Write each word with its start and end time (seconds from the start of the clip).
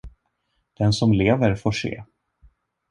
Den 0.77 0.93
som 0.93 1.11
lever 1.13 1.55
får 1.55 1.71
se. 1.71 2.03